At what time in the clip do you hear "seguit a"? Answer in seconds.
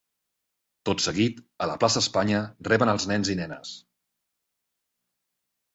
1.05-1.67